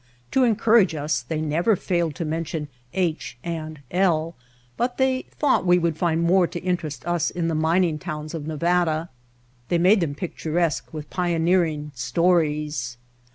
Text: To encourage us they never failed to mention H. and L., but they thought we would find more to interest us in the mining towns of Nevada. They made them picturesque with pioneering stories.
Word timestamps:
To 0.31 0.43
encourage 0.43 0.95
us 0.95 1.21
they 1.21 1.41
never 1.41 1.75
failed 1.75 2.15
to 2.15 2.25
mention 2.25 2.69
H. 2.91 3.37
and 3.43 3.81
L., 3.91 4.33
but 4.75 4.97
they 4.97 5.27
thought 5.37 5.63
we 5.63 5.77
would 5.77 5.95
find 5.95 6.23
more 6.23 6.47
to 6.47 6.59
interest 6.61 7.05
us 7.05 7.29
in 7.29 7.49
the 7.49 7.53
mining 7.53 7.99
towns 7.99 8.33
of 8.33 8.47
Nevada. 8.47 9.09
They 9.69 9.77
made 9.77 9.99
them 9.99 10.15
picturesque 10.15 10.91
with 10.91 11.11
pioneering 11.11 11.91
stories. 11.93 12.97